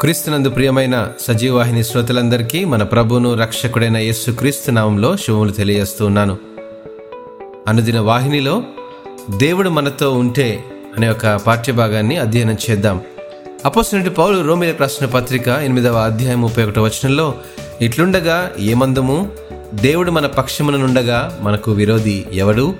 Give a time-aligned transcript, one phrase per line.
[0.00, 6.38] క్రీస్తునందు ప్రియమైన సజీవాహిని శ్రోతలందరికీ మన ప్రభువును రక్షకుడైన యేసు క్రీస్తు నామంలో శుభములు తెలియజేస్తూ ఉన్నాను.
[7.68, 8.62] అనుదిన వాహినిలో
[9.36, 10.64] దేవుడు మనతో ఉంటే
[10.96, 13.00] అనే ఒక పాఠ్యభాగాన్ని అధ్యయనం చేద్దాం.
[13.64, 17.34] అపోసినటి పౌలు రోమిలకు రాసిన పత్రిక ఎనిమిదవ అధ్యాయం ముప్పై ఒకటో వచనంలో
[17.80, 19.30] ఇట్లుండగా ఏమందము?
[19.74, 22.74] దేవుడు మన పక్షముననుండగా మనకు విరోధి ఎవడు?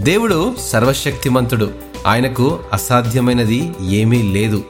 [0.00, 1.70] దేవుడు సర్వశక్తిమంతుడు.
[2.06, 4.62] ఆయనకు అసాధ్యమైనది ఏమీ లేదు.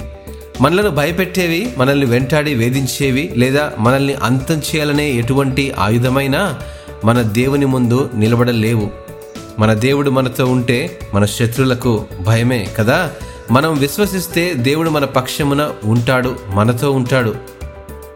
[0.60, 6.54] మనలను భయపెట్టేవి మనల్ని వెంటాడి వేధించేవి లేదా మనల్ని అంతం చేయాలనే ఎటువంటి ఆయుధమైనా
[7.04, 8.90] మన దేవుని ముందు నిలబడలేవు.
[9.58, 13.10] మన దేవుడు మనతో ఉంటే మన శత్రులకు భయమే కదా?
[13.50, 17.34] మనం విశ్వసిస్తే దేవుడు మన పక్షమున ఉంటాడు మనతో ఉంటాడు.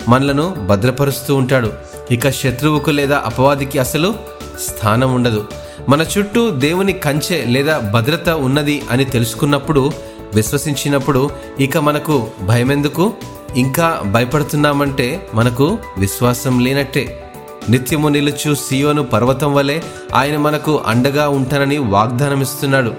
[0.09, 1.73] మనలను భద్రపరుస్తూ ఉంటాడు.
[2.11, 4.15] ఇక శత్రువుకు లేదా అపవాదికి అసలు
[4.61, 5.47] స్థానం ఉండదు.
[5.89, 9.93] మన చుట్టూ దేవుని కంచె లేదా భద్రత ఉన్నది అని తెలుసుకున్నప్పుడు
[10.35, 11.31] విశ్వసించినప్పుడు
[11.61, 13.13] ఇక మనకు భయమెందుకు?
[13.57, 17.25] ఇంకా భయపడుతున్నామంటే మనకు విశ్వాసం లేనట్టే.
[17.69, 19.81] నిత్యము నిలుచు సియోను పర్వతం వలె
[20.15, 22.95] ఆయన మనకు అండగా ఉంటానని వాగ్దానం ఇస్తున్నాడు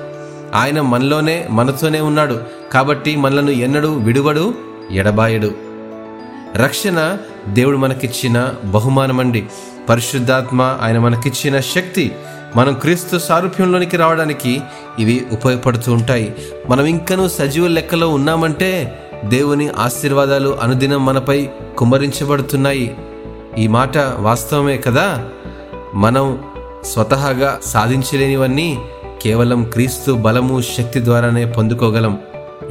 [0.53, 2.39] ఆయన మనలోనే మనతోనే ఉన్నాడు.
[2.73, 4.53] కాబట్టి మనలను ఎన్నడూ విడువడు
[4.91, 5.51] ఎడబాయడు.
[6.55, 9.45] రక్షణ దేవుడు మనకిచ్చిన బహుమానమండి.
[9.89, 12.11] పరిశుద్ధాత్మ ఆయన మనకిచ్చిన శక్తి.
[12.55, 14.61] మనం క్రీస్తు సారూప్యంలోనికి రావడానికి
[14.99, 16.35] ఇవి ఉపయోగపడుతూ ఉంటాయి.
[16.69, 22.95] మనం ఇంకనూ సజీవ లెక్కలో ఉన్నామంటే దేవుని ఆశీర్వాదాలు అనుదినం మనపై కుమ్మరించబడుతున్నాయి.
[23.57, 25.25] ఈ మాట వాస్తవమే కదా?
[25.93, 26.43] మనం
[26.83, 28.79] స్వతహాగా సాధించలేనివన్నీ
[29.21, 32.19] కేవలం క్రీస్తు బలము శక్తి ద్వారానే పొందుకోగలం.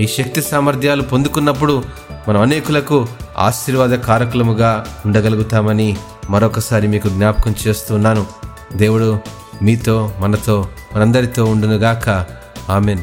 [0.01, 1.83] ఈ శక్తి సామర్థ్యాలు పొందుకున్నప్పుడు
[2.29, 3.07] మనం అనేకులకు
[3.39, 5.97] ఆశీర్వాద కారకులముగా ఉండగలుగుతామని
[6.31, 8.50] మరొకసారి మీకు జ్ఞాపకం చేస్తున్నాను.
[8.77, 9.19] దేవుడు
[9.63, 12.27] మీతో మనతో మనందరితో ఉండునుగాక.
[12.69, 12.99] ఆమెన్.